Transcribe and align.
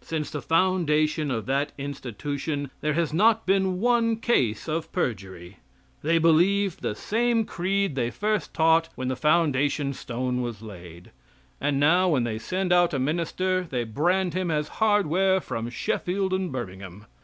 Since 0.00 0.30
the 0.30 0.40
foundation 0.40 1.28
of 1.32 1.46
that 1.46 1.72
institution 1.76 2.70
there 2.82 2.92
has 2.92 3.12
not 3.12 3.46
been 3.46 3.80
one 3.80 4.14
case 4.14 4.68
of 4.68 4.92
perjury. 4.92 5.56
They 6.02 6.18
believe 6.18 6.76
the 6.76 6.94
same 6.94 7.44
creed 7.44 7.96
they 7.96 8.12
first 8.12 8.54
taught 8.54 8.90
when 8.94 9.08
the 9.08 9.16
foundation 9.16 9.92
stone 9.92 10.40
was 10.40 10.62
laid, 10.62 11.10
and 11.60 11.80
now 11.80 12.10
when 12.10 12.22
they 12.22 12.38
send 12.38 12.72
out 12.72 12.94
a 12.94 13.00
minister 13.00 13.64
they 13.64 13.82
brand 13.82 14.34
him 14.34 14.52
as 14.52 14.68
hardware 14.78 15.40
from 15.40 15.68
Sheffield 15.68 16.32
and 16.32 16.52
Birmingham. 16.52 17.06